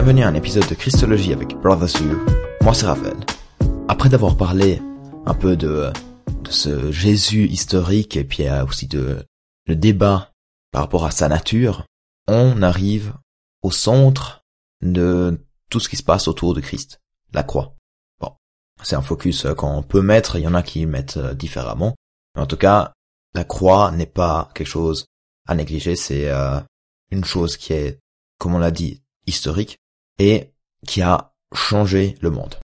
Bienvenue 0.00 0.22
à 0.22 0.28
un 0.28 0.34
épisode 0.34 0.68
de 0.68 0.76
Christologie 0.76 1.32
avec 1.32 1.56
Brothers 1.56 2.00
You. 2.00 2.24
Moi 2.62 2.72
c'est 2.72 2.86
Raphaël. 2.86 3.16
Après 3.88 4.08
d'avoir 4.08 4.36
parlé 4.36 4.80
un 5.26 5.34
peu 5.34 5.56
de, 5.56 5.90
de 6.44 6.50
ce 6.52 6.92
Jésus 6.92 7.48
historique 7.48 8.16
et 8.16 8.22
puis 8.22 8.46
euh, 8.46 8.64
aussi 8.64 8.86
de 8.86 9.26
le 9.66 9.74
débat 9.74 10.30
par 10.70 10.82
rapport 10.82 11.04
à 11.04 11.10
sa 11.10 11.26
nature, 11.26 11.84
on 12.28 12.62
arrive 12.62 13.12
au 13.62 13.72
centre 13.72 14.44
de 14.82 15.44
tout 15.68 15.80
ce 15.80 15.88
qui 15.88 15.96
se 15.96 16.04
passe 16.04 16.28
autour 16.28 16.54
de 16.54 16.60
Christ, 16.60 17.00
la 17.32 17.42
croix. 17.42 17.74
Bon, 18.20 18.30
c'est 18.84 18.94
un 18.94 19.02
focus 19.02 19.46
euh, 19.46 19.54
qu'on 19.54 19.82
peut 19.82 20.00
mettre, 20.00 20.36
il 20.36 20.42
y 20.42 20.48
en 20.48 20.54
a 20.54 20.62
qui 20.62 20.86
mettent 20.86 21.16
euh, 21.16 21.34
différemment, 21.34 21.96
mais 22.36 22.42
en 22.42 22.46
tout 22.46 22.56
cas, 22.56 22.92
la 23.34 23.42
croix 23.42 23.90
n'est 23.90 24.06
pas 24.06 24.48
quelque 24.54 24.68
chose 24.68 25.06
à 25.48 25.56
négliger, 25.56 25.96
c'est 25.96 26.30
une 27.10 27.24
chose 27.24 27.56
qui 27.56 27.72
est, 27.72 27.98
comme 28.38 28.54
on 28.54 28.58
l'a 28.58 28.70
dit, 28.70 29.02
historique 29.26 29.80
et 30.18 30.52
qui 30.86 31.02
a 31.02 31.32
changé 31.54 32.16
le 32.20 32.30
monde. 32.30 32.56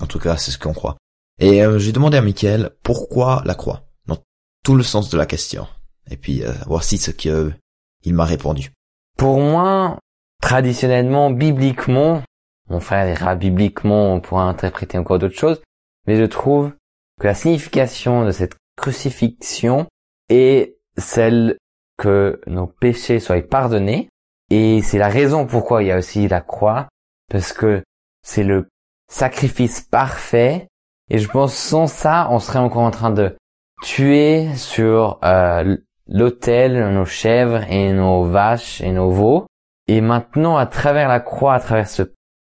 En 0.00 0.06
tout 0.06 0.18
cas, 0.18 0.36
c'est 0.36 0.50
ce 0.50 0.58
qu'on 0.58 0.72
croit. 0.72 0.96
Et 1.38 1.62
euh, 1.62 1.78
j'ai 1.78 1.92
demandé 1.92 2.16
à 2.16 2.22
Michael 2.22 2.70
pourquoi 2.82 3.42
la 3.44 3.54
croix, 3.54 3.82
dans 4.06 4.18
tout 4.64 4.74
le 4.74 4.82
sens 4.82 5.10
de 5.10 5.18
la 5.18 5.26
question. 5.26 5.66
Et 6.10 6.16
puis 6.16 6.42
euh, 6.42 6.52
voici 6.66 6.98
ce 6.98 7.10
qu'il 7.10 7.56
il 8.04 8.14
m'a 8.14 8.24
répondu. 8.24 8.72
Pour 9.16 9.40
moi, 9.40 9.98
traditionnellement, 10.40 11.30
bibliquement, 11.30 12.22
mon 12.68 12.80
frère 12.80 13.06
dira 13.06 13.34
bibliquement, 13.34 14.14
on 14.14 14.20
pourra 14.20 14.44
interpréter 14.44 14.98
encore 14.98 15.18
d'autres 15.18 15.38
choses, 15.38 15.62
mais 16.06 16.16
je 16.16 16.24
trouve 16.24 16.72
que 17.20 17.26
la 17.26 17.34
signification 17.34 18.24
de 18.24 18.30
cette 18.30 18.56
crucifixion 18.76 19.86
est 20.28 20.76
celle 20.96 21.58
que 21.98 22.40
nos 22.46 22.66
péchés 22.66 23.20
soient 23.20 23.40
pardonnés, 23.42 24.08
et 24.50 24.82
c'est 24.82 24.98
la 24.98 25.08
raison 25.08 25.46
pourquoi 25.46 25.82
il 25.82 25.88
y 25.88 25.92
a 25.92 25.98
aussi 25.98 26.26
la 26.28 26.40
croix, 26.40 26.88
parce 27.32 27.54
que 27.54 27.82
c'est 28.22 28.44
le 28.44 28.68
sacrifice 29.10 29.80
parfait. 29.80 30.68
Et 31.10 31.18
je 31.18 31.28
pense 31.28 31.54
sans 31.54 31.86
ça, 31.86 32.28
on 32.30 32.38
serait 32.38 32.58
encore 32.58 32.82
en 32.82 32.90
train 32.90 33.10
de 33.10 33.36
tuer 33.82 34.54
sur 34.54 35.18
euh, 35.24 35.76
l'autel 36.06 36.92
nos 36.92 37.06
chèvres 37.06 37.64
et 37.70 37.92
nos 37.92 38.24
vaches 38.24 38.82
et 38.82 38.92
nos 38.92 39.10
veaux. 39.10 39.46
Et 39.88 40.02
maintenant, 40.02 40.58
à 40.58 40.66
travers 40.66 41.08
la 41.08 41.20
croix, 41.20 41.54
à 41.54 41.60
travers 41.60 41.88
ce 41.88 42.02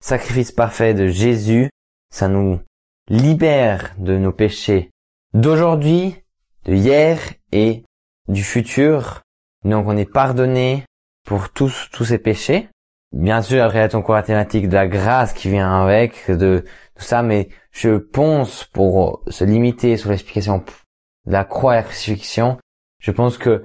sacrifice 0.02 0.52
parfait 0.52 0.94
de 0.94 1.08
Jésus, 1.08 1.70
ça 2.09 2.30
nous 2.30 2.59
libère 3.09 3.94
de 3.98 4.18
nos 4.18 4.31
péchés 4.31 4.92
d'aujourd'hui, 5.34 6.16
de 6.64 6.73
hier 6.73 7.20
et 7.52 7.84
du 8.30 8.44
futur. 8.44 9.22
Donc 9.66 9.88
on 9.88 9.98
est 9.98 10.12
pardonné 10.12 10.86
pour 11.25 11.50
tous 11.50 11.90
tous 11.92 12.06
ces 12.06 12.18
péchés. 12.18 12.70
Bien 13.12 13.42
sûr, 13.42 13.64
après, 13.64 13.80
il 13.80 13.92
y 13.92 13.96
a 13.96 13.98
encore 13.98 14.16
la 14.16 14.24
thématique 14.24 14.70
de 14.70 14.76
la 14.76 14.88
grâce 14.88 15.34
qui 15.34 15.50
vient 15.50 15.82
avec, 15.82 16.30
de 16.30 16.64
tout 16.96 17.04
ça, 17.04 17.24
mais 17.24 17.50
je 17.72 17.98
pense, 17.98 18.66
pour 18.66 19.24
se 19.28 19.44
limiter 19.44 19.98
sur 19.98 20.12
l'explication 20.12 20.64
de 21.26 21.32
la 21.32 21.44
croix 21.44 21.74
et 21.74 21.78
la 21.78 21.84
crucifixion, 21.84 22.58
je 23.00 23.12
pense 23.12 23.38
que 23.38 23.64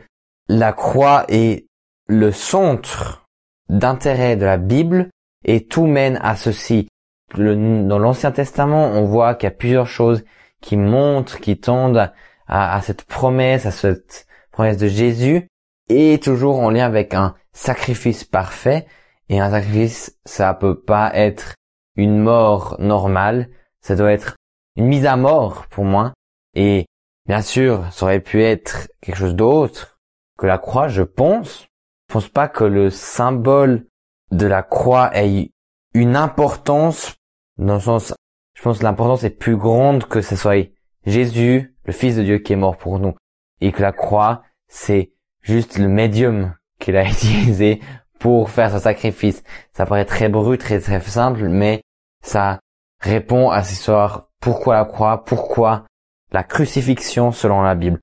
la 0.48 0.72
croix 0.72 1.25
est 1.28 1.67
le 2.06 2.33
centre 2.33 3.27
d'intérêt 3.69 4.37
de 4.37 4.45
la 4.45 4.56
Bible 4.56 5.11
et 5.45 5.67
tout 5.67 5.87
mène 5.87 6.19
à 6.22 6.37
ceci. 6.37 6.89
dans 7.37 7.98
l'Ancien 7.98 8.33
Testament, 8.33 8.92
on 8.92 9.05
voit 9.05 9.34
qu'il 9.34 9.47
y 9.48 9.53
a 9.53 9.56
plusieurs 9.56 9.89
choses 9.89 10.25
qui 10.61 10.77
montrent, 10.77 11.41
qui 11.41 11.59
tendent 11.59 12.12
à 12.47 12.81
cette 12.83 13.05
promesse, 13.05 13.67
à 13.67 13.70
cette 13.70 14.27
promesse 14.53 14.77
de 14.77 14.87
Jésus, 14.87 15.48
et 15.89 16.19
toujours 16.20 16.61
en 16.61 16.70
lien 16.70 16.87
avec 16.87 17.15
un 17.15 17.34
sacrifice 17.53 18.25
parfait. 18.25 18.87
Et 19.28 19.41
un 19.41 19.50
sacrifice, 19.50 20.19
ça 20.25 20.53
peut 20.55 20.78
pas 20.78 21.11
être 21.14 21.55
une 21.97 22.19
mort 22.19 22.77
normale, 22.78 23.48
ça 23.81 23.97
doit 23.97 24.12
être 24.12 24.36
une 24.77 24.86
mise 24.86 25.06
à 25.06 25.16
mort 25.16 25.66
pour 25.69 25.84
moi. 25.84 26.12
Et 26.54 26.87
bien 27.26 27.43
sûr, 27.43 27.91
ça 27.93 28.06
aurait 28.06 28.21
pu 28.21 28.43
être 28.43 28.88
quelque 29.00 29.16
chose 29.16 29.34
d'autre 29.34 29.98
que 30.38 30.47
la 30.47 30.59
croix, 30.59 30.88
je 30.88 31.03
pense. 31.03 31.66
Je 32.09 32.15
pense 32.15 32.28
pas 32.28 32.48
que 32.48 32.65
le 32.65 32.91
symbole 32.91 33.87
de 34.31 34.47
la 34.47 34.62
croix 34.62 35.10
ait 35.16 35.50
une 35.94 36.16
importance 36.16 37.15
dans 37.56 37.75
le 37.75 37.81
sens, 37.81 38.15
je 38.54 38.62
pense 38.62 38.78
que 38.78 38.84
l'importance 38.84 39.25
est 39.25 39.31
plus 39.31 39.56
grande 39.56 40.04
que 40.04 40.21
ce 40.21 40.37
soit 40.37 40.71
Jésus, 41.06 41.77
le 41.84 41.93
Fils 41.93 42.16
de 42.16 42.22
Dieu 42.22 42.38
qui 42.38 42.53
est 42.53 42.56
mort 42.56 42.77
pour 42.77 42.98
nous. 42.98 43.15
Et 43.60 43.72
que 43.72 43.82
la 43.82 43.93
croix, 43.93 44.43
c'est 44.69 45.12
juste 45.41 45.78
le 45.78 45.88
médium 45.88 46.54
qu'il 46.78 46.97
a 46.97 47.04
utilisé 47.09 47.81
pour 48.24 48.48
faire 48.48 48.72
ce 48.72 48.78
sacrifice. 48.78 49.42
Ça 49.74 49.84
paraît 49.84 50.06
très 50.06 50.30
brut, 50.30 50.58
très 50.58 50.80
très 50.80 50.98
simple, 50.98 51.46
mais 51.50 51.82
ça 52.24 52.58
répond 52.98 53.50
à 53.50 53.62
cette 53.62 53.74
histoire 53.74 54.28
pourquoi 54.40 54.76
la 54.76 54.86
croix, 54.86 55.26
pourquoi 55.26 55.84
la 56.32 56.42
crucifixion 56.42 57.32
selon 57.32 57.60
la 57.60 57.74
Bible? 57.74 58.00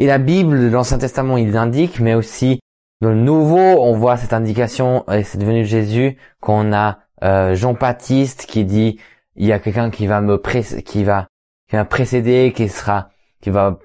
Et 0.00 0.06
la 0.06 0.18
Bible 0.18 0.58
de 0.58 0.66
l'Ancien 0.66 0.98
Testament, 0.98 1.36
il 1.36 1.52
l'indique, 1.52 2.00
mais 2.00 2.14
aussi 2.14 2.58
dans 3.00 3.10
le 3.10 3.14
Nouveau, 3.14 3.56
on 3.56 3.92
voit 3.92 4.16
cette 4.16 4.32
indication, 4.32 5.08
et 5.08 5.22
c'est 5.22 5.38
devenu 5.38 5.64
Jésus, 5.64 6.16
qu'on 6.40 6.72
a 6.72 6.98
euh, 7.22 7.54
Jean 7.54 7.74
Baptiste 7.74 8.46
qui 8.46 8.64
dit, 8.64 8.98
il 9.36 9.46
y 9.46 9.52
a 9.52 9.60
quelqu'un 9.60 9.90
qui 9.90 10.08
va 10.08 10.20
me 10.20 10.38
qui 10.80 11.04
va, 11.04 11.28
qui 11.70 11.76
va 11.76 11.84
précéder, 11.84 12.52
qui 12.52 12.68
sera, 12.68 13.10
qui 13.40 13.50
va 13.50 13.78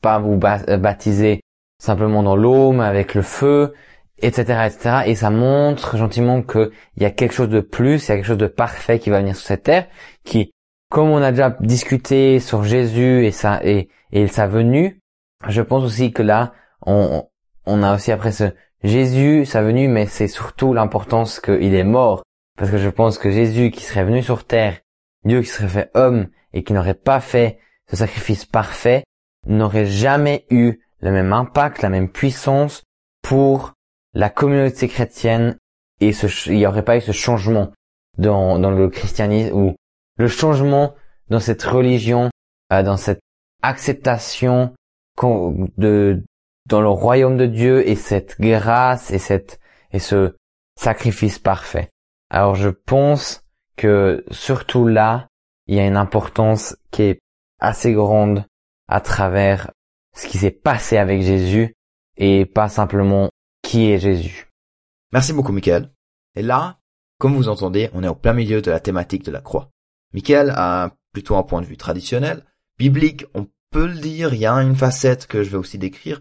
pas 0.00 0.20
vous 0.20 0.36
baptiser 0.36 1.40
simplement 1.82 2.22
dans 2.22 2.36
l'eau, 2.36 2.70
mais 2.70 2.84
avec 2.84 3.16
le 3.16 3.22
feu, 3.22 3.74
etc., 4.18 4.66
etc. 4.66 4.96
Et 5.06 5.14
ça 5.14 5.30
montre 5.30 5.96
gentiment 5.96 6.42
qu'il 6.42 6.70
y 6.98 7.04
a 7.04 7.10
quelque 7.10 7.34
chose 7.34 7.48
de 7.48 7.60
plus, 7.60 8.06
il 8.06 8.08
y 8.08 8.12
a 8.12 8.16
quelque 8.16 8.26
chose 8.26 8.38
de 8.38 8.46
parfait 8.46 8.98
qui 8.98 9.10
va 9.10 9.18
venir 9.18 9.36
sur 9.36 9.46
cette 9.46 9.64
terre, 9.64 9.86
qui, 10.24 10.52
comme 10.90 11.10
on 11.10 11.22
a 11.22 11.30
déjà 11.30 11.56
discuté 11.60 12.40
sur 12.40 12.64
Jésus 12.64 13.24
et 13.26 13.32
sa, 13.32 13.64
et, 13.64 13.88
et 14.12 14.26
sa 14.28 14.46
venue, 14.46 15.00
je 15.48 15.62
pense 15.62 15.84
aussi 15.84 16.12
que 16.12 16.22
là, 16.22 16.52
on, 16.86 17.26
on 17.66 17.82
a 17.82 17.94
aussi 17.94 18.12
après 18.12 18.32
ce 18.32 18.44
Jésus, 18.82 19.46
sa 19.46 19.62
venue, 19.62 19.88
mais 19.88 20.06
c'est 20.06 20.28
surtout 20.28 20.74
l'importance 20.74 21.40
qu'il 21.40 21.74
est 21.74 21.84
mort. 21.84 22.22
Parce 22.56 22.70
que 22.70 22.78
je 22.78 22.90
pense 22.90 23.18
que 23.18 23.30
Jésus 23.30 23.70
qui 23.70 23.82
serait 23.82 24.04
venu 24.04 24.22
sur 24.22 24.44
terre, 24.44 24.78
Dieu 25.24 25.40
qui 25.40 25.48
serait 25.48 25.68
fait 25.68 25.90
homme 25.94 26.28
et 26.52 26.62
qui 26.62 26.72
n'aurait 26.72 26.94
pas 26.94 27.20
fait 27.20 27.58
ce 27.90 27.96
sacrifice 27.96 28.44
parfait, 28.44 29.04
n'aurait 29.46 29.86
jamais 29.86 30.46
eu 30.50 30.80
le 31.00 31.10
même 31.10 31.32
impact, 31.32 31.82
la 31.82 31.88
même 31.88 32.10
puissance 32.10 32.84
pour 33.22 33.73
la 34.14 34.30
communauté 34.30 34.88
chrétienne 34.88 35.58
et 36.00 36.12
ce, 36.12 36.50
il 36.50 36.56
n'y 36.56 36.66
aurait 36.66 36.84
pas 36.84 36.96
eu 36.96 37.00
ce 37.00 37.12
changement 37.12 37.72
dans, 38.18 38.58
dans 38.58 38.70
le 38.70 38.88
christianisme 38.88 39.54
ou 39.54 39.74
le 40.16 40.28
changement 40.28 40.94
dans 41.28 41.40
cette 41.40 41.62
religion, 41.62 42.30
euh, 42.72 42.82
dans 42.82 42.96
cette 42.96 43.20
acceptation 43.62 44.74
de 45.78 46.22
dans 46.66 46.80
le 46.80 46.88
royaume 46.88 47.36
de 47.36 47.46
Dieu 47.46 47.86
et 47.88 47.94
cette 47.94 48.40
grâce 48.40 49.10
et 49.10 49.18
cette 49.18 49.60
et 49.92 49.98
ce 49.98 50.34
sacrifice 50.76 51.38
parfait. 51.38 51.90
Alors 52.30 52.54
je 52.54 52.70
pense 52.70 53.44
que 53.76 54.24
surtout 54.30 54.86
là, 54.86 55.28
il 55.66 55.76
y 55.76 55.80
a 55.80 55.86
une 55.86 55.96
importance 55.96 56.76
qui 56.90 57.02
est 57.02 57.18
assez 57.60 57.92
grande 57.92 58.44
à 58.88 59.00
travers 59.00 59.70
ce 60.16 60.26
qui 60.26 60.38
s'est 60.38 60.50
passé 60.50 60.96
avec 60.96 61.22
Jésus 61.22 61.74
et 62.16 62.46
pas 62.46 62.68
simplement 62.68 63.30
Merci 65.12 65.32
beaucoup, 65.32 65.52
Michael. 65.52 65.90
Et 66.36 66.42
là, 66.42 66.78
comme 67.18 67.36
vous 67.36 67.48
entendez, 67.48 67.90
on 67.92 68.02
est 68.02 68.08
au 68.08 68.14
plein 68.14 68.32
milieu 68.32 68.62
de 68.62 68.70
la 68.70 68.80
thématique 68.80 69.24
de 69.24 69.30
la 69.30 69.40
croix. 69.40 69.70
Michael 70.12 70.52
a 70.56 70.94
plutôt 71.12 71.36
un 71.36 71.42
point 71.42 71.60
de 71.60 71.66
vue 71.66 71.76
traditionnel, 71.76 72.44
biblique, 72.78 73.24
on 73.34 73.46
peut 73.70 73.86
le 73.86 73.98
dire, 73.98 74.34
il 74.34 74.40
y 74.40 74.46
a 74.46 74.54
une 74.54 74.76
facette 74.76 75.26
que 75.26 75.42
je 75.42 75.50
vais 75.50 75.56
aussi 75.56 75.78
décrire 75.78 76.20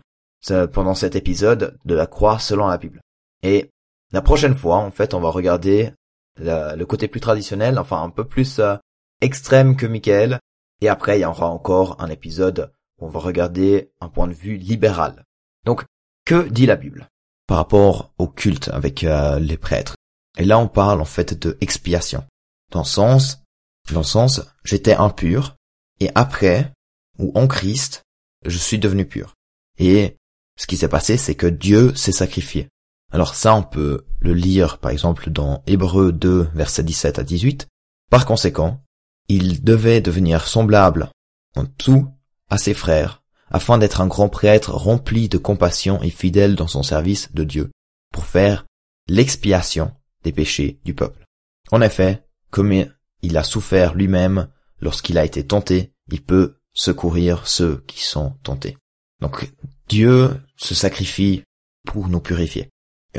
pendant 0.71 0.95
cet 0.95 1.15
épisode 1.15 1.77
de 1.85 1.95
la 1.95 2.05
croix 2.05 2.39
selon 2.39 2.67
la 2.67 2.77
Bible. 2.77 3.01
Et 3.43 3.69
la 4.11 4.21
prochaine 4.21 4.55
fois, 4.55 4.77
en 4.77 4.91
fait, 4.91 5.13
on 5.13 5.19
va 5.19 5.29
regarder 5.29 5.93
le 6.37 6.83
côté 6.83 7.07
plus 7.07 7.19
traditionnel, 7.19 7.79
enfin 7.79 8.01
un 8.01 8.09
peu 8.09 8.25
plus 8.25 8.59
euh, 8.59 8.75
extrême 9.21 9.75
que 9.75 9.85
Michael. 9.85 10.39
Et 10.81 10.89
après, 10.89 11.19
il 11.19 11.21
y 11.21 11.25
aura 11.25 11.47
encore 11.47 12.01
un 12.01 12.09
épisode 12.09 12.73
où 12.99 13.05
on 13.05 13.09
va 13.09 13.19
regarder 13.19 13.91
un 14.01 14.09
point 14.09 14.27
de 14.27 14.33
vue 14.33 14.57
libéral. 14.57 15.23
Donc, 15.65 15.85
que 16.25 16.47
dit 16.49 16.65
la 16.65 16.75
Bible? 16.75 17.07
Par 17.47 17.57
rapport 17.57 18.13
au 18.17 18.27
culte 18.27 18.69
avec 18.69 19.03
euh, 19.03 19.39
les 19.39 19.57
prêtres 19.57 19.95
Et 20.37 20.45
là, 20.45 20.59
on 20.59 20.67
parle 20.67 21.01
en 21.01 21.05
fait 21.05 21.33
de 21.33 21.57
expiation. 21.61 22.25
Dans 22.71 22.83
sens, 22.83 23.43
dans 23.91 24.03
sens, 24.03 24.41
j'étais 24.63 24.95
impur 24.95 25.55
et 25.99 26.09
après 26.15 26.71
ou 27.19 27.31
en 27.35 27.47
Christ, 27.47 28.03
je 28.45 28.57
suis 28.57 28.79
devenu 28.79 29.05
pur. 29.05 29.33
Et 29.77 30.17
ce 30.57 30.67
qui 30.67 30.77
s'est 30.77 30.87
passé, 30.87 31.17
c'est 31.17 31.35
que 31.35 31.47
Dieu 31.47 31.93
s'est 31.95 32.11
sacrifié. 32.11 32.69
Alors 33.11 33.35
ça, 33.35 33.53
on 33.55 33.63
peut 33.63 34.05
le 34.19 34.33
lire 34.33 34.79
par 34.79 34.91
exemple 34.91 35.29
dans 35.29 35.63
Hébreux 35.67 36.11
2, 36.11 36.49
versets 36.53 36.83
17 36.83 37.19
à 37.19 37.23
18. 37.23 37.67
Par 38.09 38.25
conséquent, 38.25 38.81
il 39.27 39.63
devait 39.63 40.01
devenir 40.01 40.47
semblable 40.47 41.09
en 41.55 41.65
tout 41.65 42.07
à 42.49 42.57
ses 42.57 42.73
frères, 42.73 43.22
afin 43.53 43.77
d'être 43.77 44.01
un 44.01 44.07
grand 44.07 44.29
prêtre 44.29 44.71
rempli 44.71 45.29
de 45.29 45.37
compassion 45.37 46.01
et 46.01 46.09
fidèle 46.09 46.55
dans 46.55 46.67
son 46.67 46.83
service 46.83 47.31
de 47.33 47.43
Dieu, 47.43 47.71
pour 48.11 48.25
faire 48.25 48.65
l'expiation 49.07 49.91
des 50.23 50.31
péchés 50.31 50.79
du 50.83 50.93
peuple. 50.93 51.23
En 51.71 51.81
effet, 51.81 52.23
comme 52.49 52.73
il 53.21 53.37
a 53.37 53.43
souffert 53.43 53.93
lui-même 53.93 54.49
lorsqu'il 54.81 55.17
a 55.17 55.25
été 55.25 55.45
tenté, 55.45 55.93
il 56.11 56.21
peut 56.21 56.57
secourir 56.73 57.47
ceux 57.47 57.83
qui 57.87 58.03
sont 58.03 58.31
tentés. 58.43 58.77
Donc 59.21 59.51
Dieu 59.87 60.41
se 60.57 60.75
sacrifie 60.75 61.43
pour 61.85 62.09
nous 62.09 62.19
purifier. 62.19 62.69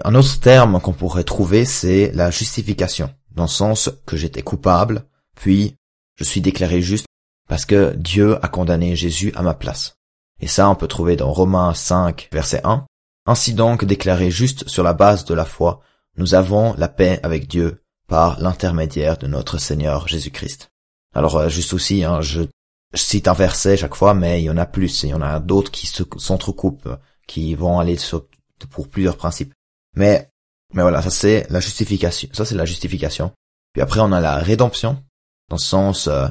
Un 0.05 0.15
autre 0.17 0.41
terme 0.41 0.81
qu'on 0.81 0.93
pourrait 0.93 1.25
trouver, 1.25 1.65
c'est 1.65 2.11
la 2.13 2.31
justification, 2.31 3.15
dans 3.31 3.45
le 3.45 3.49
sens 3.49 3.91
que 4.07 4.17
j'étais 4.17 4.43
coupable, 4.43 5.07
puis 5.37 5.77
je 6.17 6.25
suis 6.25 6.41
déclaré 6.41 6.83
juste 6.83 7.07
parce 7.49 7.67
que 7.67 7.95
Dieu 7.95 8.45
a 8.45 8.49
condamné 8.49 8.97
Jésus 8.97 9.33
à 9.37 9.43
ma 9.43 9.55
place. 9.55 9.95
Et 10.41 10.47
ça, 10.47 10.69
on 10.69 10.75
peut 10.75 10.89
trouver 10.89 11.17
dans 11.17 11.33
Romains 11.33 11.75
5, 11.75 12.29
verset 12.33 12.61
1. 12.65 12.87
Ainsi 13.27 13.55
donc, 13.55 13.85
déclaré 13.85 14.31
juste 14.31 14.69
sur 14.69 14.83
la 14.83 14.93
base 14.93 15.25
de 15.25 15.35
la 15.35 15.45
foi, 15.45 15.81
nous 16.17 16.35
avons 16.35 16.75
la 16.77 16.89
paix 16.89 17.21
avec 17.23 17.49
Dieu 17.49 17.83
par 18.07 18.41
l'intermédiaire 18.41 19.17
de 19.17 19.27
notre 19.27 19.59
Seigneur 19.59 20.07
Jésus-Christ. 20.09 20.71
Alors, 21.15 21.37
euh, 21.37 21.49
juste 21.49 21.73
aussi, 21.73 22.05
hein, 22.05 22.21
je, 22.21 22.43
cite 22.95 23.29
un 23.29 23.33
verset 23.33 23.77
chaque 23.77 23.95
fois, 23.95 24.15
mais 24.15 24.41
il 24.41 24.45
y 24.45 24.51
en 24.51 24.57
a 24.57 24.67
plus. 24.67 25.03
Il 25.03 25.11
y 25.11 25.15
en 25.15 25.23
a 25.23 25.41
d'autres 25.41 25.71
qui 25.71 25.87
s'entrecoupent, 25.87 26.89
qui 27.27 27.55
vont 27.55 27.79
aller 27.79 27.97
pour 28.71 28.89
plusieurs 28.89 29.17
principes. 29.17 29.53
Mais, 29.97 30.31
mais 30.73 30.83
voilà, 30.83 31.03
ça 31.03 31.11
c'est 31.11 31.47
la 31.51 31.61
justification. 31.61 32.29
Ça 32.33 32.45
c'est 32.45 32.55
la 32.55 32.65
justification. 32.65 33.33
Puis 33.73 33.83
après, 33.83 34.01
on 34.01 34.13
a 34.13 34.21
la 34.21 34.37
rédemption, 34.37 35.03
dans 35.49 35.57
le 35.57 35.61
sens, 35.61 36.07
euh, 36.07 36.29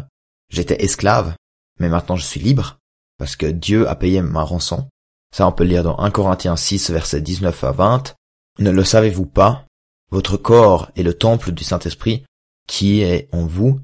j'étais 0.49 0.83
esclave, 0.83 1.35
mais 1.79 1.89
maintenant 1.89 2.15
je 2.15 2.25
suis 2.25 2.39
libre, 2.39 2.79
parce 3.23 3.37
que 3.37 3.45
Dieu 3.45 3.87
a 3.87 3.95
payé 3.95 4.21
ma 4.21 4.43
rançon. 4.43 4.89
Ça, 5.33 5.47
on 5.47 5.53
peut 5.53 5.63
lire 5.63 5.81
dans 5.81 5.97
1 5.97 6.11
Corinthiens 6.11 6.57
6, 6.57 6.89
versets 6.89 7.21
19 7.21 7.63
à 7.63 7.71
20. 7.71 8.15
Ne 8.59 8.69
le 8.69 8.83
savez-vous 8.83 9.25
pas? 9.25 9.65
Votre 10.11 10.35
corps 10.35 10.91
est 10.97 11.03
le 11.03 11.13
temple 11.13 11.53
du 11.53 11.63
Saint-Esprit 11.63 12.25
qui 12.67 12.99
est 12.99 13.29
en 13.31 13.45
vous 13.45 13.79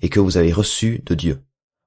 et 0.00 0.08
que 0.08 0.20
vous 0.20 0.38
avez 0.38 0.54
reçu 0.54 1.02
de 1.04 1.14
Dieu. 1.14 1.42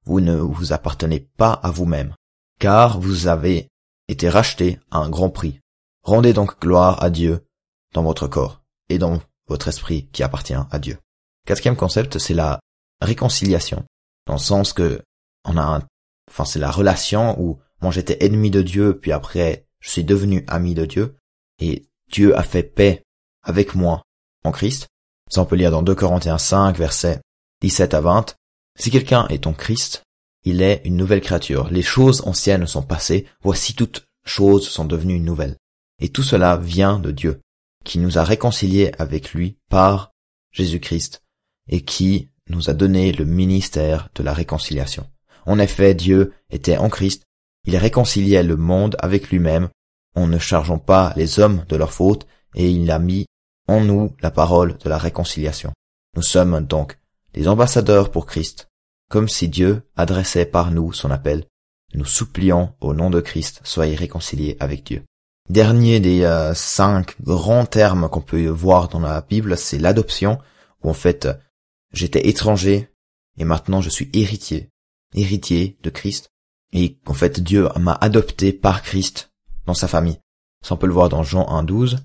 Vous 0.05 0.19
ne 0.19 0.35
vous 0.35 0.73
appartenez 0.73 1.21
pas 1.37 1.53
à 1.53 1.71
vous-même, 1.71 2.13
car 2.59 2.99
vous 2.99 3.25
avez 3.25 3.67
été 4.07 4.29
racheté 4.29 4.79
à 4.91 4.99
un 4.99 5.09
grand 5.09 5.31
prix. 5.31 5.59
Rendez 6.03 6.33
donc 6.33 6.61
gloire 6.61 7.01
à 7.01 7.09
Dieu 7.09 7.43
dans 7.95 8.03
votre 8.03 8.27
corps 8.27 8.61
et 8.89 8.99
dans 8.99 9.19
votre 9.47 9.69
esprit 9.69 10.05
qui 10.11 10.21
appartient 10.21 10.53
à 10.53 10.77
Dieu. 10.77 10.99
Quatrième 11.47 11.75
concept, 11.75 12.19
c'est 12.19 12.35
la 12.35 12.59
réconciliation, 13.01 13.85
dans 14.27 14.33
le 14.33 14.39
sens 14.39 14.71
que 14.71 15.01
on 15.43 15.57
a 15.57 15.63
un, 15.63 15.81
enfin 16.29 16.45
c'est 16.45 16.59
la 16.59 16.71
relation 16.71 17.39
où 17.41 17.59
moi 17.81 17.91
j'étais 17.91 18.25
ennemi 18.25 18.51
de 18.51 18.61
Dieu, 18.61 18.97
puis 18.99 19.11
après 19.11 19.65
je 19.79 19.89
suis 19.89 20.03
devenu 20.03 20.43
ami 20.47 20.73
de 20.73 20.85
Dieu, 20.85 21.15
et 21.59 21.87
Dieu 22.11 22.37
a 22.37 22.43
fait 22.43 22.63
paix 22.63 23.03
avec 23.43 23.75
moi 23.75 24.03
en 24.43 24.51
Christ. 24.51 24.87
Ça 25.29 25.41
on 25.41 25.45
peut 25.45 25.55
lire 25.55 25.71
dans 25.71 25.81
2 25.81 25.95
Corinthiens 25.95 26.37
5, 26.37 26.77
versets 26.77 27.21
17 27.61 27.93
à 27.93 28.01
20. 28.01 28.35
Si 28.77 28.91
quelqu'un 28.91 29.27
est 29.27 29.47
en 29.47 29.53
Christ, 29.53 30.03
il 30.43 30.61
est 30.61 30.81
une 30.85 30.95
nouvelle 30.95 31.21
créature. 31.21 31.69
Les 31.69 31.83
choses 31.83 32.21
anciennes 32.25 32.67
sont 32.67 32.81
passées, 32.81 33.27
voici 33.41 33.75
toutes 33.75 34.05
choses 34.25 34.67
sont 34.67 34.85
devenues 34.85 35.19
nouvelles. 35.19 35.57
Et 35.99 36.09
tout 36.09 36.23
cela 36.23 36.57
vient 36.57 36.99
de 36.99 37.11
Dieu, 37.11 37.41
qui 37.83 37.99
nous 37.99 38.17
a 38.17 38.23
réconciliés 38.23 38.91
avec 38.97 39.33
lui 39.33 39.57
par 39.69 40.11
Jésus-Christ, 40.51 41.21
et 41.69 41.83
qui 41.83 42.29
nous 42.49 42.69
a 42.69 42.73
donné 42.73 43.11
le 43.11 43.25
ministère 43.25 44.09
de 44.15 44.23
la 44.23 44.33
réconciliation. 44.33 45.07
En 45.45 45.59
effet, 45.59 45.93
Dieu 45.93 46.33
était 46.49 46.77
en 46.77 46.89
Christ, 46.89 47.23
il 47.65 47.77
réconciliait 47.77 48.43
le 48.43 48.57
monde 48.57 48.95
avec 48.99 49.29
lui-même, 49.29 49.69
en 50.15 50.27
ne 50.27 50.39
chargeant 50.39 50.79
pas 50.79 51.13
les 51.15 51.39
hommes 51.39 51.65
de 51.69 51.75
leurs 51.75 51.93
fautes, 51.93 52.27
et 52.55 52.69
il 52.69 52.89
a 52.91 52.99
mis 52.99 53.25
en 53.67 53.81
nous 53.81 54.13
la 54.21 54.31
parole 54.31 54.77
de 54.77 54.89
la 54.89 54.97
réconciliation. 54.97 55.71
Nous 56.15 56.21
sommes 56.23 56.65
donc 56.65 56.99
des 57.33 57.47
ambassadeurs 57.47 58.11
pour 58.11 58.25
Christ, 58.25 58.67
comme 59.09 59.29
si 59.29 59.47
Dieu 59.47 59.83
adressait 59.95 60.45
par 60.45 60.71
nous 60.71 60.91
son 60.91 61.11
appel. 61.11 61.45
Nous 61.93 62.05
supplions 62.05 62.73
au 62.81 62.93
nom 62.93 63.09
de 63.09 63.21
Christ, 63.21 63.61
soyez 63.63 63.95
réconciliés 63.95 64.57
avec 64.59 64.83
Dieu. 64.83 65.03
Dernier 65.49 65.99
des 65.99 66.23
euh, 66.23 66.53
cinq 66.53 67.21
grands 67.21 67.65
termes 67.65 68.09
qu'on 68.09 68.21
peut 68.21 68.47
voir 68.47 68.87
dans 68.87 68.99
la 68.99 69.21
Bible, 69.21 69.57
c'est 69.57 69.79
l'adoption, 69.79 70.39
où 70.83 70.89
en 70.89 70.93
fait 70.93 71.27
j'étais 71.93 72.27
étranger 72.27 72.89
et 73.37 73.43
maintenant 73.43 73.81
je 73.81 73.89
suis 73.89 74.09
héritier, 74.13 74.69
héritier 75.13 75.77
de 75.83 75.89
Christ, 75.89 76.29
et 76.73 76.95
qu'en 77.05 77.13
fait 77.13 77.39
Dieu 77.39 77.67
m'a 77.79 77.93
adopté 77.93 78.53
par 78.53 78.81
Christ 78.81 79.31
dans 79.65 79.73
sa 79.73 79.87
famille. 79.87 80.19
Ça 80.63 80.75
on 80.75 80.77
peut 80.77 80.87
le 80.87 80.93
voir 80.93 81.09
dans 81.09 81.23
Jean 81.23 81.45
1.12. 81.63 81.97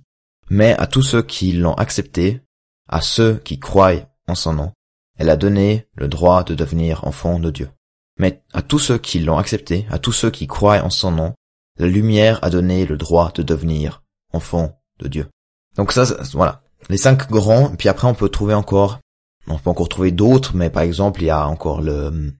Mais 0.49 0.75
à 0.79 0.87
tous 0.87 1.03
ceux 1.03 1.23
qui 1.23 1.53
l'ont 1.53 1.75
accepté, 1.75 2.41
à 2.89 3.01
ceux 3.01 3.37
qui 3.39 3.59
croient 3.59 4.09
en 4.29 4.35
son 4.35 4.55
nom, 4.55 4.73
elle 5.19 5.31
a 5.31 5.37
donné 5.37 5.89
le 5.95 6.09
droit 6.09 6.45
de 6.45 6.55
devenir 6.55 7.05
enfant 7.05 7.39
de 7.39 7.51
Dieu. 7.51 7.71
Mais 8.19 8.43
à 8.53 8.63
tous 8.63 8.79
ceux 8.79 8.99
qui 8.99 9.19
l'ont 9.21 9.39
accepté, 9.39 9.87
à 9.91 9.99
tous 9.99 10.13
ceux 10.13 10.31
qui 10.31 10.47
croient 10.47 10.83
en 10.83 10.91
son 10.91 11.11
nom, 11.11 11.35
la 11.79 11.87
lumière 11.87 12.39
a 12.43 12.51
donné 12.51 12.87
le 12.87 12.97
droit 12.97 13.33
de 13.33 13.43
devenir 13.43 14.03
enfant 14.33 14.81
de 15.01 15.09
Dieu. 15.09 15.29
Donc 15.77 15.93
ça, 15.93 16.05
voilà, 16.33 16.63
les 16.89 16.97
cinq 16.97 17.31
grands. 17.31 17.75
Puis 17.77 17.89
après, 17.89 18.09
on 18.09 18.15
peut 18.15 18.29
trouver 18.29 18.55
encore, 18.55 19.01
on 19.47 19.59
peut 19.59 19.71
encore 19.71 19.89
trouver 19.89 20.13
d'autres, 20.13 20.57
mais 20.57 20.71
par 20.71 20.83
exemple, 20.83 21.23
il 21.23 21.27
y 21.27 21.31
a 21.31 21.47
encore 21.47 21.83
le 21.83 22.33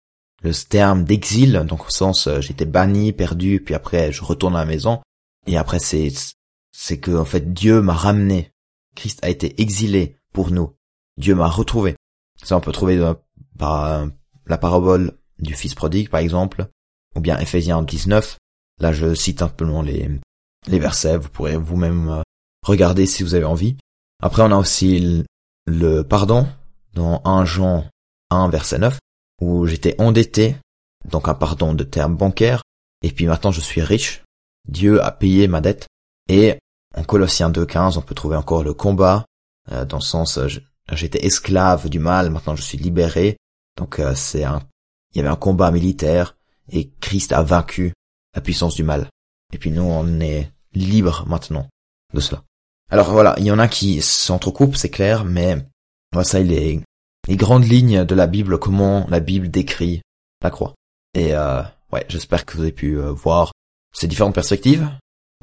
le 0.43 0.53
terme 0.53 1.05
d'exil, 1.05 1.65
donc 1.67 1.87
au 1.87 1.91
sens 1.91 2.27
euh, 2.27 2.41
j'étais 2.41 2.67
banni, 2.67 3.13
perdu, 3.13 3.61
puis 3.61 3.75
après 3.75 4.13
je 4.13 4.23
retourne 4.23 4.57
à 4.57 4.61
la 4.61 4.65
maison. 4.65 5.01
Et 5.47 5.57
après 5.57 5.79
c'est 5.79 6.13
c'est 6.73 6.99
que 6.99 7.11
en 7.11 7.25
fait 7.25 7.53
Dieu 7.53 7.81
m'a 7.81 7.95
ramené. 7.95 8.53
Christ 8.95 9.19
a 9.23 9.29
été 9.29 9.61
exilé 9.61 10.17
pour 10.33 10.51
nous. 10.51 10.75
Dieu 11.19 11.35
m'a 11.35 11.49
retrouvé. 11.49 11.97
Ça 12.43 12.57
on 12.57 12.61
peut 12.61 12.73
trouver 12.73 12.99
euh, 12.99 13.15
par 13.59 13.85
euh, 13.85 14.07
la 14.47 14.59
parabole 14.59 15.13
du 15.39 15.55
fils 15.55 15.75
prodigue 15.75 16.11
par 16.11 16.21
exemple, 16.21 16.67
ou 17.15 17.21
bien 17.21 17.39
Ephésiens 17.39 17.83
19. 17.83 18.39
Là 18.81 18.93
je 18.93 19.15
cite 19.15 19.43
un 19.43 19.49
peu 19.49 19.67
les 19.83 20.11
les 20.69 20.79
versets, 20.79 21.17
vous 21.17 21.29
pourrez 21.29 21.57
vous-même 21.57 22.23
regarder 22.63 23.07
si 23.07 23.23
vous 23.23 23.35
avez 23.35 23.45
envie. 23.45 23.77
Après 24.23 24.43
on 24.43 24.51
a 24.51 24.57
aussi 24.57 25.25
le 25.67 26.03
pardon 26.03 26.47
dans 26.95 27.23
1 27.25 27.45
Jean 27.45 27.85
1 28.31 28.49
verset 28.49 28.79
9 28.79 28.99
où 29.41 29.67
j'étais 29.67 30.01
endetté, 30.01 30.57
donc 31.05 31.29
un 31.29 31.35
pardon 31.35 31.75
de 31.75 31.85
terme 31.85 32.17
bancaire, 32.17 32.63
et 33.03 33.11
puis 33.11 33.27
maintenant 33.27 33.51
je 33.51 33.61
suis 33.61 33.83
riche. 33.83 34.23
Dieu 34.69 35.03
a 35.03 35.13
payé 35.13 35.49
ma 35.49 35.61
dette. 35.61 35.87
Et 36.29 36.59
en 36.97 37.05
Colossiens 37.05 37.51
2.15, 37.51 37.99
on 37.99 38.03
peut 38.03 38.15
trouver 38.15 38.37
encore 38.37 38.65
le 38.65 38.75
combat, 38.75 39.27
euh, 39.73 39.85
dans 39.85 39.99
le 39.99 40.03
sens, 40.03 40.39
euh, 40.39 40.49
j'étais 40.93 41.25
esclave 41.25 41.89
du 41.89 41.99
mal, 41.99 42.31
maintenant 42.31 42.57
je 42.57 42.63
suis 42.63 42.79
libéré. 42.79 43.37
Donc 43.77 43.99
euh, 43.99 44.15
c'est 44.15 44.45
un, 44.45 44.63
il 45.13 45.19
y 45.19 45.21
avait 45.21 45.29
un 45.29 45.37
combat 45.37 45.71
militaire, 45.71 46.37
et 46.71 46.91
Christ 47.01 47.33
a 47.33 47.43
vaincu 47.43 47.93
la 48.35 48.41
puissance 48.41 48.75
du 48.75 48.83
mal. 48.83 49.09
Et 49.53 49.59
puis 49.59 49.71
nous, 49.71 49.83
on 49.83 50.21
est 50.21 50.51
libre 50.73 51.25
maintenant 51.27 51.69
de 52.13 52.21
cela. 52.21 52.43
Alors 52.91 53.11
voilà, 53.11 53.35
il 53.39 53.45
y 53.45 53.51
en 53.51 53.59
a 53.59 53.69
qui 53.69 54.01
s'entrecoupent, 54.01 54.77
c'est 54.77 54.91
clair, 54.91 55.25
mais 55.25 55.67
ça 56.23 56.41
il 56.41 56.53
est 56.53 56.81
les 57.27 57.37
grandes 57.37 57.65
lignes 57.65 58.05
de 58.05 58.15
la 58.15 58.27
Bible, 58.27 58.59
comment 58.59 59.07
la 59.09 59.21
Bible 59.21 59.51
décrit 59.51 60.03
la 60.43 60.51
croix. 60.51 60.75
Et 61.15 61.35
euh, 61.35 61.63
ouais, 61.93 62.05
j'espère 62.09 62.45
que 62.45 62.57
vous 62.57 62.63
avez 62.63 62.73
pu 62.73 62.99
euh, 62.99 63.11
voir 63.11 63.53
ces 63.93 64.07
différentes 64.07 64.35
perspectives. 64.35 64.89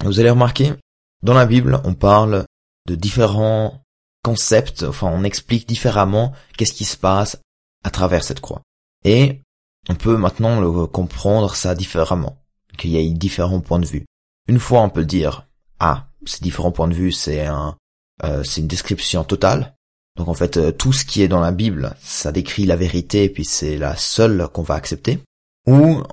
Vous 0.03 0.19
allez 0.19 0.29
remarquer, 0.29 0.73
dans 1.21 1.33
la 1.33 1.45
Bible, 1.45 1.81
on 1.83 1.93
parle 1.93 2.45
de 2.87 2.95
différents 2.95 3.81
concepts, 4.23 4.83
enfin 4.83 5.07
on 5.07 5.23
explique 5.23 5.67
différemment 5.67 6.33
qu'est-ce 6.57 6.73
qui 6.73 6.85
se 6.85 6.97
passe 6.97 7.37
à 7.83 7.89
travers 7.89 8.23
cette 8.23 8.39
croix. 8.39 8.61
Et 9.03 9.41
on 9.89 9.95
peut 9.95 10.17
maintenant 10.17 10.87
comprendre 10.87 11.55
ça 11.55 11.75
différemment, 11.75 12.37
qu'il 12.77 12.91
y 12.91 12.97
a 12.97 13.13
différents 13.13 13.59
points 13.59 13.79
de 13.79 13.85
vue. 13.85 14.05
Une 14.47 14.59
fois 14.59 14.81
on 14.81 14.89
peut 14.89 15.05
dire, 15.05 15.47
ah, 15.79 16.07
ces 16.25 16.41
différents 16.41 16.71
points 16.71 16.87
de 16.87 16.93
vue 16.93 17.11
c'est 17.11 17.45
un, 17.45 17.77
euh, 18.23 18.43
c'est 18.43 18.61
une 18.61 18.67
description 18.67 19.23
totale, 19.23 19.72
donc 20.15 20.27
en 20.27 20.33
fait, 20.33 20.57
euh, 20.57 20.71
tout 20.71 20.93
ce 20.93 21.05
qui 21.05 21.21
est 21.21 21.27
dans 21.27 21.39
la 21.39 21.51
Bible, 21.51 21.95
ça 22.01 22.31
décrit 22.31 22.65
la 22.65 22.75
vérité 22.75 23.23
et 23.23 23.29
puis 23.29 23.45
c'est 23.45 23.77
la 23.77 23.95
seule 23.95 24.47
qu'on 24.53 24.61
va 24.61 24.75
accepter. 24.75 25.19
Ou 25.65 26.03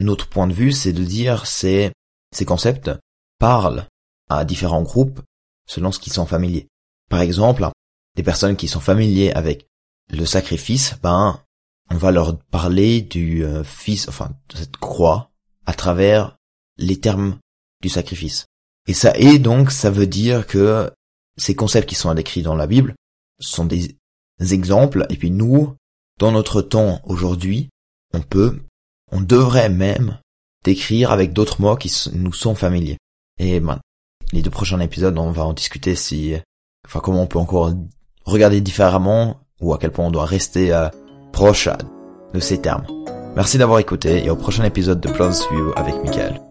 notre 0.00 0.28
point 0.28 0.46
de 0.46 0.52
vue, 0.52 0.72
c'est 0.72 0.92
de 0.92 1.04
dire 1.04 1.46
c'est 1.46 1.92
ces 2.34 2.44
concepts 2.44 2.90
parlent 3.38 3.86
à 4.28 4.44
différents 4.44 4.82
groupes 4.82 5.20
selon 5.66 5.92
ce 5.92 5.98
qu'ils 5.98 6.12
sont 6.12 6.26
familiers. 6.26 6.68
Par 7.10 7.20
exemple, 7.20 7.68
des 8.16 8.22
personnes 8.22 8.56
qui 8.56 8.68
sont 8.68 8.80
familiers 8.80 9.32
avec 9.32 9.66
le 10.10 10.24
sacrifice, 10.24 10.94
ben 11.02 11.40
on 11.90 11.96
va 11.96 12.12
leur 12.12 12.38
parler 12.38 13.02
du 13.02 13.44
euh, 13.44 13.64
fils, 13.64 14.08
enfin 14.08 14.30
de 14.48 14.56
cette 14.56 14.76
croix, 14.76 15.30
à 15.66 15.74
travers 15.74 16.36
les 16.78 16.98
termes 16.98 17.38
du 17.82 17.88
sacrifice. 17.88 18.46
Et 18.86 18.94
ça 18.94 19.12
est 19.16 19.38
donc, 19.38 19.70
ça 19.70 19.90
veut 19.90 20.06
dire 20.06 20.46
que 20.46 20.90
ces 21.36 21.54
concepts 21.54 21.88
qui 21.88 21.94
sont 21.94 22.12
décrits 22.14 22.42
dans 22.42 22.54
la 22.54 22.66
Bible 22.66 22.94
sont 23.40 23.64
des 23.64 23.96
exemples. 24.40 25.06
Et 25.10 25.16
puis 25.16 25.30
nous, 25.30 25.74
dans 26.18 26.32
notre 26.32 26.62
temps 26.62 27.00
aujourd'hui, 27.04 27.70
on 28.14 28.20
peut, 28.20 28.60
on 29.10 29.20
devrait 29.20 29.70
même 29.70 30.18
décrire 30.64 31.10
avec 31.10 31.32
d'autres 31.32 31.60
mots 31.60 31.76
qui 31.76 31.92
nous 32.12 32.32
sont 32.32 32.54
familiers. 32.54 32.98
Et 33.38 33.60
ben, 33.60 33.80
les 34.32 34.42
deux 34.42 34.50
prochains 34.50 34.80
épisodes, 34.80 35.18
on 35.18 35.30
va 35.30 35.44
en 35.44 35.52
discuter 35.52 35.94
si, 35.94 36.34
enfin, 36.86 37.00
comment 37.00 37.22
on 37.22 37.26
peut 37.26 37.38
encore 37.38 37.72
regarder 38.24 38.60
différemment 38.60 39.40
ou 39.60 39.74
à 39.74 39.78
quel 39.78 39.90
point 39.90 40.06
on 40.06 40.10
doit 40.10 40.26
rester 40.26 40.72
euh, 40.72 40.88
proche 41.32 41.68
de 42.34 42.40
ces 42.40 42.60
termes. 42.60 42.86
Merci 43.36 43.58
d'avoir 43.58 43.78
écouté 43.78 44.24
et 44.24 44.30
au 44.30 44.36
prochain 44.36 44.64
épisode 44.64 45.00
de 45.00 45.10
Plans 45.10 45.30
View 45.30 45.72
avec 45.76 45.94
Michael. 46.04 46.49